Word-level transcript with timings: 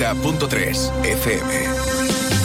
90.3 0.00 0.90
FM. 1.04 2.39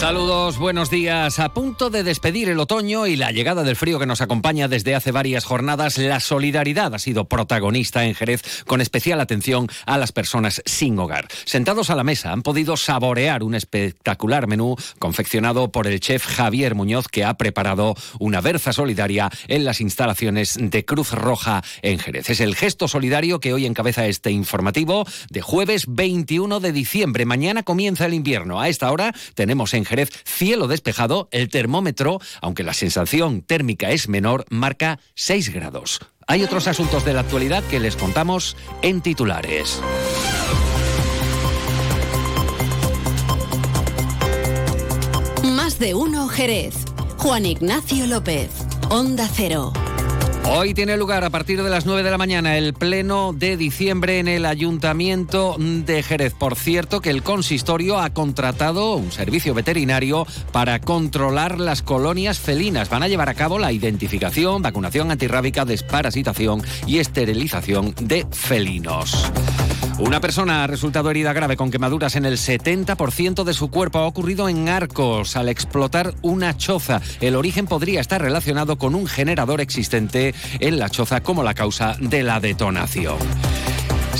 Saludos, 0.00 0.56
buenos 0.56 0.88
días. 0.88 1.38
A 1.40 1.52
punto 1.52 1.90
de 1.90 2.02
despedir 2.02 2.48
el 2.48 2.58
otoño 2.58 3.06
y 3.06 3.16
la 3.16 3.32
llegada 3.32 3.64
del 3.64 3.76
frío 3.76 3.98
que 3.98 4.06
nos 4.06 4.22
acompaña 4.22 4.66
desde 4.66 4.94
hace 4.94 5.12
varias 5.12 5.44
jornadas, 5.44 5.98
la 5.98 6.20
solidaridad 6.20 6.94
ha 6.94 6.98
sido 6.98 7.26
protagonista 7.26 8.06
en 8.06 8.14
Jerez, 8.14 8.64
con 8.64 8.80
especial 8.80 9.20
atención 9.20 9.68
a 9.84 9.98
las 9.98 10.12
personas 10.12 10.62
sin 10.64 10.98
hogar. 10.98 11.28
Sentados 11.44 11.90
a 11.90 11.96
la 11.96 12.02
mesa 12.02 12.32
han 12.32 12.40
podido 12.40 12.78
saborear 12.78 13.42
un 13.42 13.54
espectacular 13.54 14.46
menú 14.46 14.74
confeccionado 14.98 15.70
por 15.70 15.86
el 15.86 16.00
chef 16.00 16.24
Javier 16.24 16.74
Muñoz, 16.74 17.06
que 17.06 17.26
ha 17.26 17.34
preparado 17.34 17.94
una 18.18 18.40
berza 18.40 18.72
solidaria 18.72 19.28
en 19.48 19.66
las 19.66 19.82
instalaciones 19.82 20.56
de 20.58 20.82
Cruz 20.86 21.12
Roja 21.12 21.62
en 21.82 21.98
Jerez. 21.98 22.30
Es 22.30 22.40
el 22.40 22.56
gesto 22.56 22.88
solidario 22.88 23.38
que 23.38 23.52
hoy 23.52 23.66
encabeza 23.66 24.06
este 24.06 24.30
informativo 24.30 25.04
de 25.28 25.42
jueves 25.42 25.84
21 25.88 26.58
de 26.58 26.72
diciembre. 26.72 27.26
Mañana 27.26 27.64
comienza 27.64 28.06
el 28.06 28.14
invierno. 28.14 28.62
A 28.62 28.70
esta 28.70 28.90
hora 28.90 29.14
tenemos 29.34 29.74
en 29.74 29.89
Jerez, 29.90 30.10
cielo 30.24 30.68
despejado, 30.68 31.28
el 31.32 31.48
termómetro, 31.48 32.20
aunque 32.40 32.62
la 32.62 32.74
sensación 32.74 33.42
térmica 33.42 33.90
es 33.90 34.08
menor, 34.08 34.44
marca 34.48 35.00
6 35.16 35.52
grados. 35.52 35.98
Hay 36.28 36.44
otros 36.44 36.68
asuntos 36.68 37.04
de 37.04 37.12
la 37.12 37.22
actualidad 37.22 37.64
que 37.64 37.80
les 37.80 37.96
contamos 37.96 38.56
en 38.82 39.00
titulares. 39.00 39.80
Más 45.42 45.80
de 45.80 45.94
uno 45.94 46.28
Jerez. 46.28 46.74
Juan 47.18 47.44
Ignacio 47.44 48.06
López, 48.06 48.48
Onda 48.90 49.28
Cero. 49.30 49.72
Hoy 50.44 50.74
tiene 50.74 50.96
lugar 50.96 51.24
a 51.24 51.30
partir 51.30 51.62
de 51.62 51.70
las 51.70 51.86
9 51.86 52.02
de 52.02 52.10
la 52.10 52.18
mañana 52.18 52.56
el 52.56 52.74
pleno 52.74 53.32
de 53.32 53.56
diciembre 53.56 54.18
en 54.18 54.28
el 54.28 54.46
Ayuntamiento 54.46 55.56
de 55.58 56.02
Jerez. 56.02 56.34
Por 56.34 56.56
cierto, 56.56 57.00
que 57.00 57.10
el 57.10 57.22
consistorio 57.22 57.98
ha 57.98 58.10
contratado 58.10 58.96
un 58.96 59.12
servicio 59.12 59.54
veterinario 59.54 60.26
para 60.52 60.80
controlar 60.80 61.60
las 61.60 61.82
colonias 61.82 62.38
felinas. 62.38 62.88
Van 62.90 63.02
a 63.02 63.08
llevar 63.08 63.28
a 63.28 63.34
cabo 63.34 63.58
la 63.58 63.72
identificación, 63.72 64.62
vacunación 64.62 65.10
antirrábica, 65.10 65.64
desparasitación 65.64 66.62
y 66.86 66.98
esterilización 66.98 67.94
de 68.00 68.26
felinos. 68.30 69.30
Una 70.00 70.18
persona 70.18 70.64
ha 70.64 70.66
resultado 70.66 71.10
herida 71.10 71.34
grave 71.34 71.56
con 71.56 71.70
quemaduras 71.70 72.16
en 72.16 72.24
el 72.24 72.38
70% 72.38 73.44
de 73.44 73.52
su 73.52 73.70
cuerpo. 73.70 73.98
Ha 73.98 74.06
ocurrido 74.06 74.48
en 74.48 74.70
Arcos 74.70 75.36
al 75.36 75.50
explotar 75.50 76.14
una 76.22 76.56
choza. 76.56 77.02
El 77.20 77.36
origen 77.36 77.66
podría 77.66 78.00
estar 78.00 78.22
relacionado 78.22 78.78
con 78.78 78.94
un 78.94 79.06
generador 79.06 79.60
existente 79.60 80.34
en 80.58 80.78
la 80.78 80.88
choza 80.88 81.20
como 81.20 81.42
la 81.42 81.52
causa 81.52 81.96
de 82.00 82.22
la 82.22 82.40
detonación. 82.40 83.18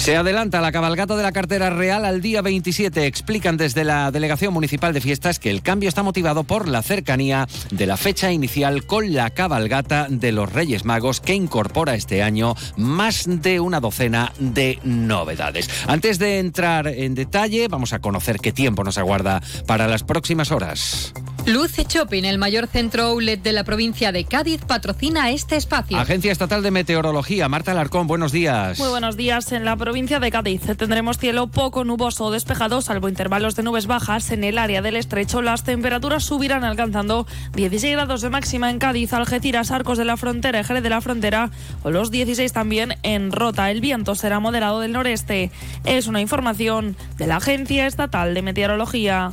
Se 0.01 0.17
adelanta 0.17 0.63
la 0.63 0.73
cabalgata 0.73 1.15
de 1.15 1.23
la 1.23 1.31
cartera 1.31 1.69
real 1.69 2.07
al 2.07 2.23
día 2.23 2.41
27. 2.41 3.05
Explican 3.05 3.59
desde 3.59 3.85
la 3.85 4.11
Delegación 4.11 4.55
Municipal 4.55 4.95
de 4.95 5.03
Fiestas 5.03 5.39
que 5.39 5.51
el 5.51 5.61
cambio 5.61 5.91
está 5.91 6.03
motivado 6.03 6.43
por 6.43 6.69
la 6.69 6.81
cercanía 6.81 7.47
de 7.71 7.85
la 7.85 7.99
fecha 7.99 8.33
inicial 8.33 8.87
con 8.87 9.13
la 9.13 9.29
cabalgata 9.29 10.07
de 10.09 10.33
los 10.33 10.51
Reyes 10.51 10.87
Magos 10.87 11.21
que 11.21 11.35
incorpora 11.35 11.95
este 11.95 12.23
año 12.23 12.55
más 12.79 13.27
de 13.27 13.61
una 13.61 13.79
docena 13.79 14.33
de 14.39 14.79
novedades. 14.85 15.69
Antes 15.87 16.19
de 16.19 16.39
entrar 16.39 16.87
en 16.89 17.15
detalle, 17.15 17.69
vamos 17.69 17.93
a 17.93 17.99
conocer 17.99 18.39
qué 18.39 18.53
tiempo 18.53 18.83
nos 18.83 18.97
aguarda 18.97 19.43
para 19.67 19.87
las 19.87 20.03
próximas 20.03 20.51
horas. 20.51 21.13
Luce 21.47 21.85
Shopping, 21.89 22.25
el 22.25 22.39
mayor 22.39 22.67
centro 22.67 23.05
outlet 23.05 23.43
de 23.43 23.53
la 23.53 23.65
provincia 23.65 24.13
de 24.13 24.25
Cádiz, 24.25 24.61
patrocina 24.67 25.31
este 25.31 25.57
espacio. 25.57 25.99
Agencia 25.99 26.33
Estatal 26.33 26.63
de 26.63 26.71
Meteorología, 26.71 27.49
Marta 27.49 27.73
Alarcón, 27.73 28.07
buenos 28.07 28.31
días. 28.31 28.79
Muy 28.79 28.89
buenos 28.89 29.17
días. 29.17 29.51
En 29.53 29.65
la 29.65 29.77
provincia 29.77 29.90
de 29.93 30.31
Cádiz 30.31 30.63
tendremos 30.77 31.19
cielo 31.19 31.49
poco 31.49 31.83
nuboso 31.85 32.27
o 32.27 32.31
despejado, 32.31 32.81
salvo 32.81 33.09
intervalos 33.09 33.57
de 33.57 33.65
nubes 33.65 33.89
bajas. 33.89 34.31
En 34.31 34.45
el 34.45 34.57
área 34.57 34.83
del 34.83 34.95
estrecho 34.95 35.43
las 35.43 35.65
temperaturas 35.65 36.23
subirán 36.23 36.63
alcanzando 36.63 37.27
16 37.55 37.95
grados 37.95 38.23
de 38.23 38.31
máxima 38.31 38.71
en 38.71 38.79
Cádiz, 38.79 39.13
Algeciras, 39.13 39.73
Arcos 39.73 39.99
de 39.99 40.05
la 40.05 40.17
Frontera, 40.17 40.63
Jerez 40.63 40.85
de 40.85 40.91
la 40.91 41.01
Frontera 41.01 41.51
o 41.83 41.91
los 41.91 42.13
16 42.13 42.53
también 42.53 42.95
en 43.03 43.33
Rota. 43.33 43.69
El 43.73 43.81
viento 43.81 44.15
será 44.15 44.39
moderado 44.39 44.79
del 44.79 44.93
noreste. 44.93 45.51
Es 45.85 46.07
una 46.07 46.21
información 46.21 46.97
de 47.19 47.27
la 47.27 47.37
Agencia 47.37 47.89
Estatal 47.89 48.33
de 48.33 48.43
Meteorología. 48.43 49.33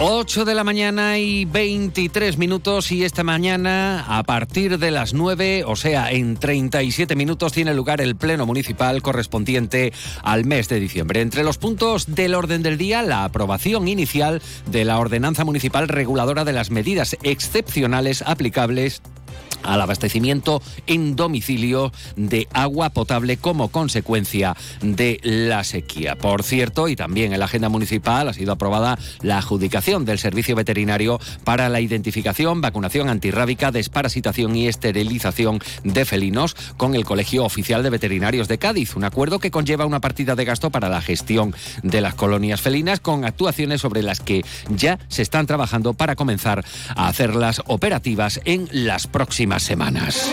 8 0.00 0.44
de 0.44 0.54
la 0.54 0.64
mañana 0.64 1.18
y 1.18 1.44
23 1.44 2.36
minutos 2.36 2.90
y 2.90 3.04
esta 3.04 3.22
mañana 3.22 4.04
a 4.08 4.24
partir 4.24 4.78
de 4.78 4.90
las 4.90 5.14
9, 5.14 5.62
o 5.66 5.76
sea, 5.76 6.10
en 6.10 6.36
37 6.36 7.14
minutos 7.14 7.52
tiene 7.52 7.72
lugar 7.74 8.00
el 8.00 8.16
Pleno 8.16 8.44
Municipal 8.44 9.02
correspondiente 9.02 9.92
al 10.22 10.44
mes 10.44 10.68
de 10.68 10.80
diciembre. 10.80 11.20
Entre 11.20 11.44
los 11.44 11.58
puntos 11.58 12.12
del 12.12 12.34
orden 12.34 12.62
del 12.62 12.76
día, 12.76 13.02
la 13.02 13.24
aprobación 13.24 13.86
inicial 13.86 14.42
de 14.66 14.84
la 14.84 14.98
Ordenanza 14.98 15.44
Municipal 15.44 15.86
Reguladora 15.86 16.44
de 16.44 16.52
las 16.52 16.70
medidas 16.70 17.16
excepcionales 17.22 18.22
aplicables 18.26 19.00
al 19.64 19.80
abastecimiento 19.80 20.62
en 20.86 21.16
domicilio 21.16 21.92
de 22.16 22.46
agua 22.52 22.90
potable 22.90 23.36
como 23.36 23.68
consecuencia 23.68 24.56
de 24.80 25.20
la 25.22 25.64
sequía. 25.64 26.16
Por 26.16 26.42
cierto, 26.42 26.88
y 26.88 26.96
también 26.96 27.32
en 27.32 27.38
la 27.38 27.46
agenda 27.46 27.68
municipal 27.68 28.28
ha 28.28 28.32
sido 28.32 28.52
aprobada 28.52 28.98
la 29.22 29.38
adjudicación 29.38 30.04
del 30.04 30.18
servicio 30.18 30.54
veterinario 30.54 31.18
para 31.44 31.68
la 31.68 31.80
identificación, 31.80 32.60
vacunación 32.60 33.08
antirrábica, 33.08 33.70
desparasitación 33.70 34.54
y 34.56 34.68
esterilización 34.68 35.60
de 35.82 36.04
felinos 36.04 36.54
con 36.76 36.94
el 36.94 37.04
Colegio 37.04 37.44
Oficial 37.44 37.82
de 37.82 37.90
Veterinarios 37.90 38.48
de 38.48 38.58
Cádiz, 38.58 38.96
un 38.96 39.04
acuerdo 39.04 39.38
que 39.38 39.50
conlleva 39.50 39.86
una 39.86 40.00
partida 40.00 40.34
de 40.34 40.44
gasto 40.44 40.70
para 40.70 40.88
la 40.88 41.00
gestión 41.00 41.54
de 41.82 42.00
las 42.00 42.14
colonias 42.14 42.60
felinas 42.60 43.00
con 43.00 43.24
actuaciones 43.24 43.80
sobre 43.80 44.02
las 44.02 44.20
que 44.20 44.44
ya 44.68 44.98
se 45.08 45.22
están 45.22 45.46
trabajando 45.46 45.94
para 45.94 46.16
comenzar 46.16 46.64
a 46.96 47.08
hacerlas 47.08 47.62
operativas 47.66 48.40
en 48.44 48.68
las 48.72 49.06
próximas 49.06 49.53
semanas. 49.62 50.32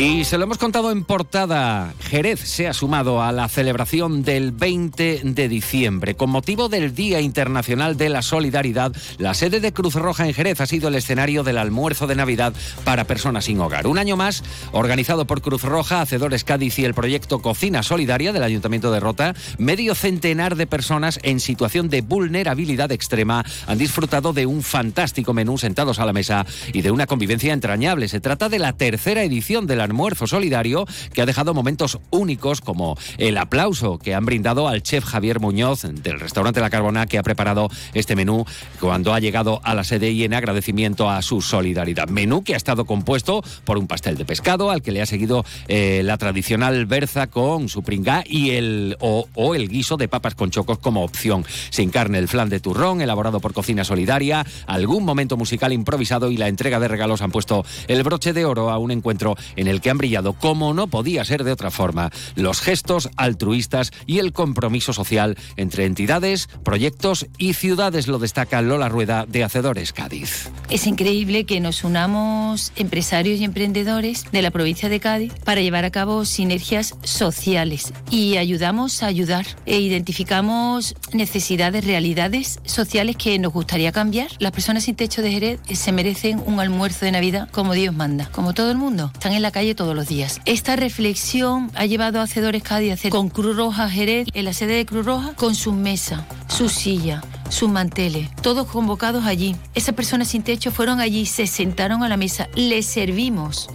Y 0.00 0.24
se 0.24 0.38
lo 0.38 0.44
hemos 0.44 0.56
contado 0.56 0.90
en 0.92 1.04
portada. 1.04 1.92
Jerez 2.00 2.40
se 2.40 2.66
ha 2.66 2.72
sumado 2.72 3.22
a 3.22 3.32
la 3.32 3.46
celebración 3.48 4.22
del 4.22 4.50
20 4.50 5.20
de 5.24 5.46
diciembre. 5.46 6.16
Con 6.16 6.30
motivo 6.30 6.70
del 6.70 6.94
Día 6.94 7.20
Internacional 7.20 7.98
de 7.98 8.08
la 8.08 8.22
Solidaridad, 8.22 8.96
la 9.18 9.34
sede 9.34 9.60
de 9.60 9.74
Cruz 9.74 9.96
Roja 9.96 10.26
en 10.26 10.32
Jerez 10.32 10.62
ha 10.62 10.66
sido 10.66 10.88
el 10.88 10.94
escenario 10.94 11.44
del 11.44 11.58
almuerzo 11.58 12.06
de 12.06 12.14
Navidad 12.14 12.54
para 12.82 13.04
personas 13.04 13.44
sin 13.44 13.60
hogar. 13.60 13.86
Un 13.86 13.98
año 13.98 14.16
más, 14.16 14.42
organizado 14.72 15.26
por 15.26 15.42
Cruz 15.42 15.64
Roja, 15.64 16.00
Hacedores 16.00 16.44
Cádiz 16.44 16.78
y 16.78 16.86
el 16.86 16.94
proyecto 16.94 17.42
Cocina 17.42 17.82
Solidaria 17.82 18.32
del 18.32 18.42
Ayuntamiento 18.44 18.90
de 18.92 19.00
Rota, 19.00 19.34
medio 19.58 19.94
centenar 19.94 20.56
de 20.56 20.66
personas 20.66 21.20
en 21.24 21.40
situación 21.40 21.90
de 21.90 22.00
vulnerabilidad 22.00 22.90
extrema 22.90 23.44
han 23.66 23.76
disfrutado 23.76 24.32
de 24.32 24.46
un 24.46 24.62
fantástico 24.62 25.34
menú 25.34 25.58
sentados 25.58 25.98
a 25.98 26.06
la 26.06 26.14
mesa 26.14 26.46
y 26.72 26.80
de 26.80 26.90
una 26.90 27.06
convivencia 27.06 27.52
entrañable. 27.52 28.08
Se 28.08 28.20
trata 28.20 28.48
de 28.48 28.58
la 28.58 28.72
tercera 28.72 29.24
edición 29.24 29.66
del 29.66 29.89
almuerzo 29.90 30.28
solidario 30.28 30.86
que 31.12 31.20
ha 31.20 31.26
dejado 31.26 31.52
momentos 31.52 31.98
únicos 32.10 32.60
como 32.60 32.96
el 33.18 33.36
aplauso 33.38 33.98
que 33.98 34.14
han 34.14 34.24
brindado 34.24 34.68
al 34.68 34.82
chef 34.82 35.04
Javier 35.04 35.40
Muñoz 35.40 35.82
del 35.82 36.20
restaurante 36.20 36.60
La 36.60 36.70
Carbona 36.70 37.06
que 37.06 37.18
ha 37.18 37.22
preparado 37.24 37.68
este 37.92 38.14
menú 38.14 38.44
cuando 38.78 39.12
ha 39.12 39.20
llegado 39.20 39.60
a 39.64 39.74
la 39.74 39.82
sede 39.82 40.10
y 40.12 40.22
en 40.22 40.34
agradecimiento 40.34 41.10
a 41.10 41.22
su 41.22 41.42
solidaridad. 41.42 42.08
Menú 42.08 42.44
que 42.44 42.54
ha 42.54 42.56
estado 42.56 42.84
compuesto 42.84 43.42
por 43.64 43.78
un 43.78 43.88
pastel 43.88 44.16
de 44.16 44.24
pescado 44.24 44.70
al 44.70 44.82
que 44.82 44.92
le 44.92 45.02
ha 45.02 45.06
seguido 45.06 45.44
eh, 45.66 46.02
la 46.04 46.18
tradicional 46.18 46.86
berza 46.86 47.26
con 47.26 47.68
su 47.68 47.82
pringá 47.82 48.22
y 48.26 48.50
el 48.50 48.96
o, 49.00 49.26
o 49.34 49.54
el 49.54 49.68
guiso 49.68 49.96
de 49.96 50.08
papas 50.08 50.34
con 50.34 50.50
chocos 50.50 50.78
como 50.78 51.02
opción. 51.02 51.44
Sin 51.70 51.90
carne 51.90 52.18
el 52.18 52.28
flan 52.28 52.48
de 52.48 52.60
turrón 52.60 53.00
elaborado 53.00 53.40
por 53.40 53.52
Cocina 53.52 53.84
Solidaria, 53.84 54.46
algún 54.66 55.04
momento 55.04 55.36
musical 55.36 55.72
improvisado 55.72 56.30
y 56.30 56.36
la 56.36 56.48
entrega 56.48 56.78
de 56.78 56.88
regalos 56.88 57.22
han 57.22 57.32
puesto 57.32 57.64
el 57.88 58.02
broche 58.02 58.32
de 58.32 58.44
oro 58.44 58.70
a 58.70 58.78
un 58.78 58.90
encuentro 58.90 59.36
en 59.56 59.68
el 59.68 59.69
que 59.78 59.90
han 59.90 59.98
brillado, 59.98 60.32
como 60.32 60.74
no 60.74 60.88
podía 60.88 61.24
ser 61.24 61.44
de 61.44 61.52
otra 61.52 61.70
forma, 61.70 62.10
los 62.34 62.60
gestos 62.60 63.10
altruistas 63.16 63.92
y 64.06 64.18
el 64.18 64.32
compromiso 64.32 64.92
social 64.92 65.36
entre 65.56 65.84
entidades, 65.84 66.48
proyectos 66.64 67.26
y 67.38 67.52
ciudades, 67.52 68.08
lo 68.08 68.18
destaca 68.18 68.62
Lola 68.62 68.88
Rueda 68.88 69.26
de 69.26 69.44
Hacedores 69.44 69.92
Cádiz. 69.92 70.50
Es 70.68 70.86
increíble 70.86 71.44
que 71.44 71.60
nos 71.60 71.84
unamos 71.84 72.72
empresarios 72.76 73.40
y 73.40 73.44
emprendedores 73.44 74.24
de 74.32 74.42
la 74.42 74.50
provincia 74.50 74.88
de 74.88 75.00
Cádiz 75.00 75.32
para 75.44 75.60
llevar 75.60 75.84
a 75.84 75.90
cabo 75.90 76.24
sinergias 76.24 76.96
sociales 77.02 77.92
y 78.10 78.36
ayudamos 78.36 79.02
a 79.02 79.06
ayudar 79.06 79.46
e 79.66 79.78
identificamos 79.78 80.94
necesidades, 81.12 81.84
realidades 81.84 82.60
sociales 82.64 83.16
que 83.16 83.38
nos 83.38 83.52
gustaría 83.52 83.92
cambiar. 83.92 84.28
Las 84.38 84.52
personas 84.52 84.84
sin 84.84 84.96
techo 84.96 85.22
de 85.22 85.30
Jerez 85.30 85.60
se 85.72 85.92
merecen 85.92 86.42
un 86.46 86.60
almuerzo 86.60 87.04
de 87.04 87.12
Navidad 87.12 87.48
como 87.50 87.74
Dios 87.74 87.94
manda, 87.94 88.28
como 88.32 88.54
todo 88.54 88.70
el 88.70 88.78
mundo. 88.78 89.10
Están 89.12 89.32
en 89.32 89.42
la 89.42 89.50
calle 89.50 89.59
todos 89.74 89.94
los 89.94 90.08
días. 90.08 90.40
Esta 90.46 90.74
reflexión 90.74 91.70
ha 91.74 91.86
llevado 91.86 92.18
a 92.18 92.22
Hacedores 92.22 92.62
Cádiz 92.62 92.90
a 92.90 92.94
hacer 92.94 93.10
con 93.10 93.28
Cruz 93.28 93.56
Roja 93.56 93.88
Jerez, 93.88 94.26
en 94.32 94.44
la 94.46 94.52
sede 94.52 94.74
de 94.74 94.86
Cruz 94.86 95.04
Roja, 95.04 95.34
con 95.34 95.54
su 95.54 95.72
mesa, 95.72 96.26
su 96.48 96.68
silla, 96.68 97.22
sus 97.50 97.68
manteles, 97.68 98.28
todos 98.42 98.66
convocados 98.66 99.26
allí. 99.26 99.54
Esas 99.74 99.94
personas 99.94 100.28
sin 100.28 100.42
techo 100.42 100.70
fueron 100.70 100.98
allí, 101.00 101.26
se 101.26 101.46
sentaron 101.46 102.02
a 102.02 102.08
la 102.08 102.16
mesa, 102.16 102.48
les 102.54 102.86
servimos. 102.86 103.68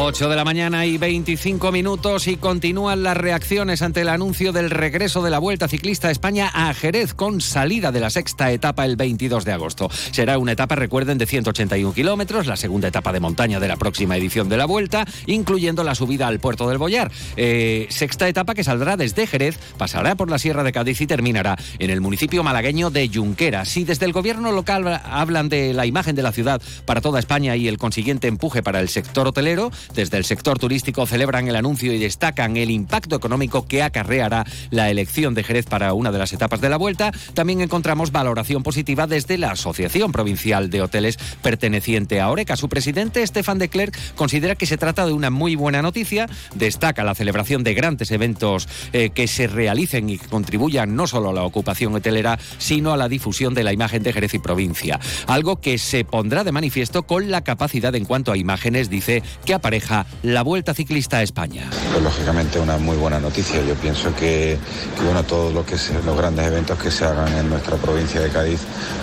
8 0.00 0.28
de 0.28 0.36
la 0.36 0.44
mañana 0.44 0.86
y 0.86 0.96
25 0.96 1.72
minutos 1.72 2.28
y 2.28 2.36
continúan 2.36 3.02
las 3.02 3.16
reacciones 3.16 3.82
ante 3.82 4.02
el 4.02 4.08
anuncio 4.08 4.52
del 4.52 4.70
regreso 4.70 5.22
de 5.22 5.30
la 5.30 5.40
Vuelta 5.40 5.66
Ciclista 5.66 6.06
a 6.06 6.10
España 6.12 6.48
a 6.54 6.72
Jerez 6.72 7.14
con 7.14 7.40
salida 7.40 7.90
de 7.90 7.98
la 7.98 8.08
sexta 8.08 8.52
etapa 8.52 8.84
el 8.84 8.94
22 8.94 9.44
de 9.44 9.52
agosto. 9.52 9.90
Será 10.12 10.38
una 10.38 10.52
etapa, 10.52 10.76
recuerden, 10.76 11.18
de 11.18 11.26
181 11.26 11.92
kilómetros, 11.94 12.46
la 12.46 12.56
segunda 12.56 12.86
etapa 12.86 13.12
de 13.12 13.18
montaña 13.18 13.58
de 13.58 13.66
la 13.66 13.76
próxima 13.76 14.16
edición 14.16 14.48
de 14.48 14.56
la 14.56 14.66
Vuelta, 14.66 15.04
incluyendo 15.26 15.82
la 15.82 15.96
subida 15.96 16.28
al 16.28 16.38
puerto 16.38 16.68
del 16.68 16.78
Boyar. 16.78 17.10
Eh, 17.36 17.88
sexta 17.90 18.28
etapa 18.28 18.54
que 18.54 18.62
saldrá 18.62 18.96
desde 18.96 19.26
Jerez, 19.26 19.58
pasará 19.78 20.14
por 20.14 20.30
la 20.30 20.38
Sierra 20.38 20.62
de 20.62 20.70
Cádiz 20.70 21.00
y 21.00 21.08
terminará 21.08 21.56
en 21.80 21.90
el 21.90 22.00
municipio 22.00 22.44
malagueño 22.44 22.90
de 22.90 23.10
Junquera. 23.12 23.64
Si 23.64 23.82
desde 23.82 24.06
el 24.06 24.12
gobierno 24.12 24.52
local 24.52 25.00
hablan 25.04 25.48
de 25.48 25.74
la 25.74 25.86
imagen 25.86 26.14
de 26.14 26.22
la 26.22 26.30
ciudad 26.30 26.62
para 26.84 27.00
toda 27.00 27.18
España 27.18 27.56
y 27.56 27.66
el 27.66 27.78
consiguiente 27.78 28.28
empuje 28.28 28.62
para 28.62 28.78
el 28.78 28.88
sector 28.88 29.26
hotelero, 29.26 29.72
desde 29.94 30.16
el 30.18 30.24
sector 30.24 30.58
turístico 30.58 31.06
celebran 31.06 31.48
el 31.48 31.56
anuncio 31.56 31.92
y 31.92 31.98
destacan 31.98 32.56
el 32.56 32.70
impacto 32.70 33.16
económico 33.16 33.66
que 33.66 33.82
acarreará 33.82 34.44
la 34.70 34.90
elección 34.90 35.34
de 35.34 35.44
Jerez 35.44 35.66
para 35.66 35.92
una 35.94 36.12
de 36.12 36.18
las 36.18 36.32
etapas 36.32 36.60
de 36.60 36.68
la 36.68 36.76
vuelta. 36.76 37.12
También 37.34 37.60
encontramos 37.60 38.12
valoración 38.12 38.62
positiva 38.62 39.06
desde 39.06 39.38
la 39.38 39.52
Asociación 39.52 40.12
Provincial 40.12 40.70
de 40.70 40.82
Hoteles 40.82 41.18
perteneciente 41.42 42.20
a 42.20 42.30
Oreca. 42.30 42.56
Su 42.56 42.68
presidente, 42.68 43.22
Estefan 43.22 43.58
de 43.58 43.68
Klerk, 43.68 43.96
considera 44.14 44.54
que 44.54 44.66
se 44.66 44.76
trata 44.76 45.06
de 45.06 45.12
una 45.12 45.30
muy 45.30 45.56
buena 45.56 45.82
noticia. 45.82 46.28
Destaca 46.54 47.04
la 47.04 47.14
celebración 47.14 47.64
de 47.64 47.74
grandes 47.74 48.10
eventos 48.10 48.68
eh, 48.92 49.10
que 49.10 49.26
se 49.26 49.46
realicen 49.46 50.08
y 50.10 50.18
contribuyan 50.18 50.94
no 50.94 51.06
solo 51.06 51.30
a 51.30 51.34
la 51.34 51.44
ocupación 51.44 51.94
hotelera, 51.94 52.38
sino 52.58 52.92
a 52.92 52.96
la 52.96 53.08
difusión 53.08 53.54
de 53.54 53.64
la 53.64 53.72
imagen 53.72 54.02
de 54.02 54.12
Jerez 54.12 54.34
y 54.34 54.38
provincia. 54.38 55.00
Algo 55.26 55.60
que 55.60 55.78
se 55.78 56.04
pondrá 56.04 56.44
de 56.44 56.52
manifiesto 56.52 57.04
con 57.04 57.30
la 57.30 57.42
capacidad 57.42 57.94
en 57.94 58.04
cuanto 58.04 58.32
a 58.32 58.36
imágenes, 58.36 58.90
dice, 58.90 59.22
que 59.44 59.54
aparece 59.54 59.77
la 60.22 60.42
Vuelta 60.42 60.74
Ciclista 60.74 61.18
a 61.18 61.22
España. 61.22 61.68
Pues, 61.92 62.02
lógicamente 62.02 62.60
una 62.60 62.78
muy 62.78 62.96
buena 62.96 63.18
noticia. 63.18 63.60
Yo 63.62 63.74
pienso 63.74 64.14
que, 64.14 64.56
bueno, 65.04 65.24
todos 65.24 65.52
lo 65.52 65.66
que 65.66 65.76
los 66.06 66.16
grandes 66.16 66.46
eventos 66.46 66.78
que 66.78 66.90
se 66.90 67.04
hagan 67.04 67.36
en 67.36 67.50
nuestra 67.50 67.76
provincia 67.76 68.20
de 68.20 68.28
Cádiz 68.28 68.60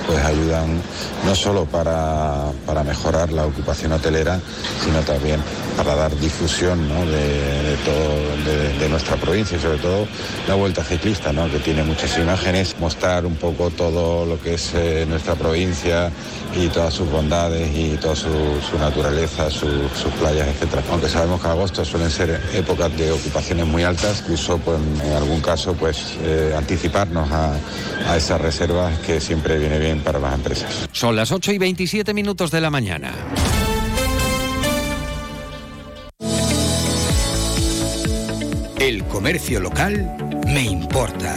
pues 0.07 0.23
ayudan 0.23 0.81
no 1.25 1.35
solo 1.35 1.65
para, 1.65 2.51
para 2.65 2.83
mejorar 2.83 3.31
la 3.31 3.45
ocupación 3.45 3.91
hotelera, 3.91 4.39
sino 4.83 4.99
también 5.01 5.41
para 5.75 5.95
dar 5.95 6.17
difusión 6.19 6.87
de, 6.87 7.75
de, 8.79 8.89
nuestra 8.89 9.17
provincia 9.17 9.57
y 9.57 9.59
sobre 9.59 9.79
todo 9.79 10.07
la 10.47 10.55
Vuelta 10.55 10.83
Ciclista, 10.83 11.31
que 11.51 11.59
tiene 11.59 11.83
muchas 11.83 12.17
imágenes, 12.17 12.75
mostrar 12.79 13.25
un 13.25 13.35
poco 13.35 13.71
todo 13.71 14.25
lo 14.25 14.39
que 14.39 14.53
es 14.53 14.71
eh, 14.73 15.05
nuestra 15.09 15.35
provincia 15.35 16.11
y 16.55 16.67
todas 16.67 16.93
sus 16.93 17.09
bondades 17.09 17.75
y 17.75 17.97
toda 17.97 18.15
su, 18.15 18.29
naturaleza, 18.79 19.49
sus 19.49 20.13
playas, 20.19 20.47
etc. 20.47 20.64
Aunque 20.91 21.09
sabemos 21.09 21.41
que 21.41 21.47
agosto 21.47 21.85
suelen 21.85 22.09
ser 22.09 22.41
épocas 22.53 22.95
de 22.97 23.11
ocupaciones 23.11 23.65
muy 23.65 23.83
altas, 23.83 24.21
incluso 24.21 24.57
pues, 24.57 24.79
en 25.03 25.13
algún 25.13 25.41
caso 25.41 25.73
pues 25.73 26.15
eh, 26.23 26.53
anticiparnos 26.57 27.31
a, 27.31 27.55
a 28.07 28.17
esas 28.17 28.41
reservas 28.41 28.97
que 28.99 29.19
siempre 29.19 29.57
viene 29.57 29.79
bien 29.79 30.01
para 30.01 30.19
las 30.19 30.33
empresas. 30.33 30.87
Son 30.91 31.15
las 31.15 31.31
8 31.31 31.51
y 31.53 31.57
27 31.57 32.13
minutos 32.13 32.51
de 32.51 32.61
la 32.61 32.69
mañana. 32.69 33.13
El 38.79 39.03
comercio 39.05 39.59
local 39.59 40.15
me 40.45 40.61
importa. 40.61 41.35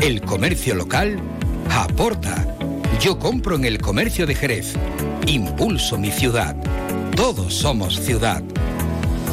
El 0.00 0.20
comercio 0.20 0.74
local 0.74 1.18
aporta. 1.70 2.46
Yo 3.00 3.18
compro 3.18 3.56
en 3.56 3.64
el 3.64 3.78
comercio 3.78 4.26
de 4.26 4.34
Jerez. 4.34 4.74
Impulso 5.26 5.98
mi 5.98 6.10
ciudad. 6.10 6.56
Todos 7.14 7.54
somos 7.54 8.00
ciudad. 8.00 8.42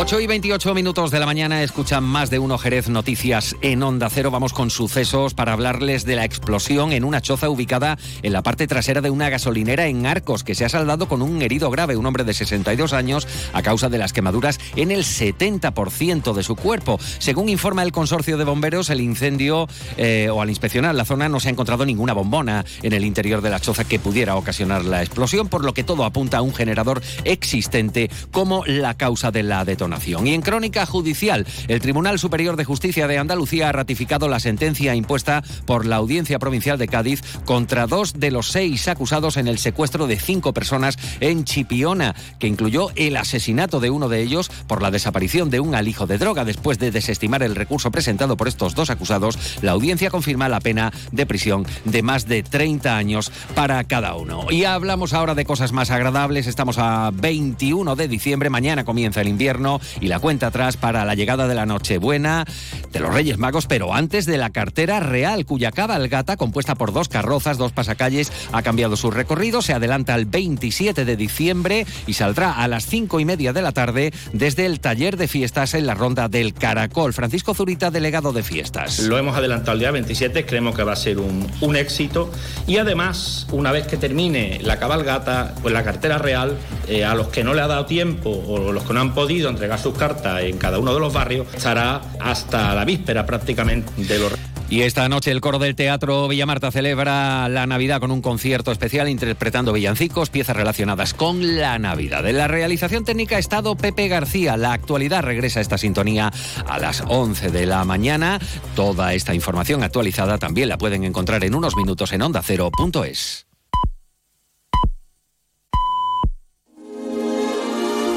8 0.00 0.20
y 0.20 0.28
28 0.28 0.74
minutos 0.74 1.10
de 1.10 1.18
la 1.18 1.26
mañana 1.26 1.64
escuchan 1.64 2.04
más 2.04 2.30
de 2.30 2.38
uno 2.38 2.56
Jerez 2.56 2.88
Noticias 2.88 3.56
en 3.62 3.82
Onda 3.82 4.08
Cero. 4.08 4.30
Vamos 4.30 4.52
con 4.52 4.70
sucesos 4.70 5.34
para 5.34 5.52
hablarles 5.52 6.04
de 6.04 6.14
la 6.14 6.24
explosión 6.24 6.92
en 6.92 7.02
una 7.02 7.20
choza 7.20 7.50
ubicada 7.50 7.98
en 8.22 8.32
la 8.32 8.44
parte 8.44 8.68
trasera 8.68 9.00
de 9.00 9.10
una 9.10 9.28
gasolinera 9.28 9.88
en 9.88 10.06
Arcos, 10.06 10.44
que 10.44 10.54
se 10.54 10.64
ha 10.64 10.68
saldado 10.68 11.08
con 11.08 11.20
un 11.20 11.42
herido 11.42 11.68
grave, 11.72 11.96
un 11.96 12.06
hombre 12.06 12.22
de 12.22 12.32
62 12.32 12.92
años, 12.92 13.26
a 13.52 13.60
causa 13.62 13.88
de 13.88 13.98
las 13.98 14.12
quemaduras 14.12 14.60
en 14.76 14.92
el 14.92 15.02
70% 15.02 16.32
de 16.32 16.44
su 16.44 16.54
cuerpo. 16.54 17.00
Según 17.18 17.48
informa 17.48 17.82
el 17.82 17.90
consorcio 17.90 18.38
de 18.38 18.44
bomberos, 18.44 18.90
el 18.90 19.00
incendio 19.00 19.66
eh, 19.96 20.28
o 20.32 20.40
al 20.40 20.48
inspeccionar 20.48 20.94
la 20.94 21.06
zona 21.06 21.28
no 21.28 21.40
se 21.40 21.48
ha 21.48 21.50
encontrado 21.50 21.84
ninguna 21.84 22.12
bombona 22.12 22.64
en 22.82 22.92
el 22.92 23.04
interior 23.04 23.42
de 23.42 23.50
la 23.50 23.58
choza 23.58 23.82
que 23.82 23.98
pudiera 23.98 24.36
ocasionar 24.36 24.84
la 24.84 25.02
explosión, 25.02 25.48
por 25.48 25.64
lo 25.64 25.74
que 25.74 25.82
todo 25.82 26.04
apunta 26.04 26.38
a 26.38 26.42
un 26.42 26.54
generador 26.54 27.02
existente 27.24 28.08
como 28.30 28.64
la 28.64 28.94
causa 28.94 29.32
de 29.32 29.42
la 29.42 29.64
detonación. 29.64 29.87
Y 30.24 30.34
en 30.34 30.42
crónica 30.42 30.86
judicial, 30.86 31.46
el 31.66 31.80
Tribunal 31.80 32.18
Superior 32.18 32.56
de 32.56 32.64
Justicia 32.64 33.06
de 33.06 33.18
Andalucía 33.18 33.68
ha 33.68 33.72
ratificado 33.72 34.28
la 34.28 34.40
sentencia 34.40 34.94
impuesta 34.94 35.42
por 35.66 35.86
la 35.86 35.96
Audiencia 35.96 36.38
Provincial 36.38 36.78
de 36.78 36.88
Cádiz 36.88 37.22
contra 37.44 37.86
dos 37.86 38.14
de 38.18 38.30
los 38.30 38.50
seis 38.50 38.88
acusados 38.88 39.36
en 39.36 39.48
el 39.48 39.58
secuestro 39.58 40.06
de 40.06 40.18
cinco 40.18 40.52
personas 40.52 40.98
en 41.20 41.44
Chipiona, 41.44 42.14
que 42.38 42.46
incluyó 42.46 42.90
el 42.96 43.16
asesinato 43.16 43.80
de 43.80 43.90
uno 43.90 44.08
de 44.08 44.22
ellos 44.22 44.50
por 44.66 44.82
la 44.82 44.90
desaparición 44.90 45.50
de 45.50 45.60
un 45.60 45.74
alijo 45.74 46.06
de 46.06 46.18
droga. 46.18 46.44
Después 46.44 46.78
de 46.78 46.90
desestimar 46.90 47.42
el 47.42 47.56
recurso 47.56 47.90
presentado 47.90 48.36
por 48.36 48.48
estos 48.48 48.74
dos 48.74 48.90
acusados, 48.90 49.38
la 49.62 49.72
audiencia 49.72 50.10
confirma 50.10 50.48
la 50.48 50.60
pena 50.60 50.92
de 51.12 51.26
prisión 51.26 51.66
de 51.84 52.02
más 52.02 52.26
de 52.26 52.42
30 52.42 52.96
años 52.96 53.32
para 53.54 53.82
cada 53.84 54.14
uno. 54.14 54.46
Y 54.50 54.64
hablamos 54.64 55.12
ahora 55.12 55.34
de 55.34 55.44
cosas 55.44 55.72
más 55.72 55.90
agradables. 55.90 56.46
Estamos 56.46 56.78
a 56.78 57.10
21 57.12 57.96
de 57.96 58.08
diciembre, 58.08 58.50
mañana 58.50 58.84
comienza 58.84 59.20
el 59.20 59.28
invierno 59.28 59.77
y 60.00 60.08
la 60.08 60.18
cuenta 60.18 60.48
atrás 60.48 60.76
para 60.76 61.04
la 61.04 61.14
llegada 61.14 61.48
de 61.48 61.54
la 61.54 61.66
Nochebuena 61.66 62.44
de 62.92 63.00
los 63.00 63.12
Reyes 63.12 63.38
Magos, 63.38 63.66
pero 63.66 63.94
antes 63.94 64.26
de 64.26 64.38
la 64.38 64.50
cartera 64.50 65.00
real, 65.00 65.44
cuya 65.46 65.72
cabalgata, 65.72 66.36
compuesta 66.36 66.74
por 66.74 66.92
dos 66.92 67.08
carrozas, 67.08 67.58
dos 67.58 67.72
pasacalles, 67.72 68.32
ha 68.52 68.62
cambiado 68.62 68.96
su 68.96 69.10
recorrido, 69.10 69.62
se 69.62 69.72
adelanta 69.72 70.14
al 70.14 70.26
27 70.26 71.04
de 71.04 71.16
diciembre 71.16 71.86
y 72.06 72.14
saldrá 72.14 72.52
a 72.52 72.68
las 72.68 72.86
cinco 72.86 73.20
y 73.20 73.24
media 73.24 73.52
de 73.52 73.62
la 73.62 73.72
tarde 73.72 74.12
desde 74.32 74.66
el 74.66 74.80
taller 74.80 75.16
de 75.16 75.28
fiestas 75.28 75.74
en 75.74 75.86
la 75.86 75.94
ronda 75.94 76.28
del 76.28 76.54
Caracol. 76.54 77.12
Francisco 77.12 77.54
Zurita, 77.54 77.90
delegado 77.90 78.32
de 78.32 78.42
fiestas. 78.42 79.00
Lo 79.00 79.18
hemos 79.18 79.36
adelantado 79.36 79.72
al 79.72 79.78
día 79.78 79.90
27, 79.90 80.46
creemos 80.46 80.74
que 80.74 80.84
va 80.84 80.92
a 80.92 80.96
ser 80.96 81.18
un, 81.18 81.46
un 81.60 81.76
éxito 81.76 82.30
y 82.66 82.78
además, 82.78 83.46
una 83.52 83.72
vez 83.72 83.86
que 83.86 83.96
termine 83.96 84.60
la 84.62 84.78
cabalgata, 84.78 85.54
pues 85.62 85.72
la 85.74 85.84
cartera 85.84 86.18
real, 86.18 86.56
eh, 86.88 87.04
a 87.04 87.14
los 87.14 87.28
que 87.28 87.44
no 87.44 87.54
le 87.54 87.62
ha 87.62 87.66
dado 87.66 87.86
tiempo 87.86 88.30
o 88.30 88.72
los 88.72 88.84
que 88.84 88.92
no 88.92 89.00
han 89.00 89.14
podido 89.14 89.50
entregar 89.58 89.80
sus 89.80 89.98
cartas 89.98 90.42
en 90.42 90.56
cada 90.56 90.78
uno 90.78 90.94
de 90.94 91.00
los 91.00 91.12
barrios, 91.12 91.48
estará 91.52 92.00
hasta 92.20 92.74
la 92.76 92.84
víspera 92.84 93.26
prácticamente 93.26 93.90
de 93.96 94.18
los 94.20 94.32
Y 94.70 94.82
esta 94.82 95.08
noche 95.08 95.32
el 95.32 95.40
coro 95.40 95.58
del 95.58 95.74
Teatro 95.74 96.28
Villamarta 96.28 96.70
celebra 96.70 97.48
la 97.48 97.66
Navidad 97.66 97.98
con 97.98 98.12
un 98.12 98.22
concierto 98.22 98.70
especial 98.70 99.08
interpretando 99.08 99.72
villancicos, 99.72 100.30
piezas 100.30 100.54
relacionadas 100.54 101.12
con 101.12 101.58
la 101.58 101.76
Navidad. 101.80 102.24
En 102.28 102.38
la 102.38 102.46
realización 102.46 103.04
técnica 103.04 103.34
ha 103.34 103.40
estado 103.40 103.74
Pepe 103.74 104.06
García. 104.06 104.56
La 104.56 104.72
actualidad 104.72 105.24
regresa 105.24 105.58
a 105.58 105.62
esta 105.62 105.76
sintonía 105.76 106.30
a 106.64 106.78
las 106.78 107.02
11 107.08 107.50
de 107.50 107.66
la 107.66 107.84
mañana. 107.84 108.38
Toda 108.76 109.12
esta 109.12 109.34
información 109.34 109.82
actualizada 109.82 110.38
también 110.38 110.68
la 110.68 110.78
pueden 110.78 111.02
encontrar 111.02 111.42
en 111.42 111.56
unos 111.56 111.74
minutos 111.74 112.12
en 112.12 112.22
ondacero.es. 112.22 113.47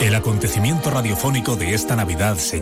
El 0.01 0.15
acontecimiento 0.15 0.89
radiofónico 0.89 1.55
de 1.55 1.75
esta 1.75 1.95
Navidad 1.95 2.35
se 2.37 2.59
llama 2.59 2.61